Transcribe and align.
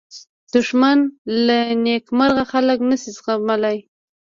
دښمن 0.53 0.97
له 1.45 1.59
نېکمرغه 1.83 2.43
خلک 2.51 2.79
نه 2.89 2.95
شي 3.01 3.09
زغملی 3.17 3.77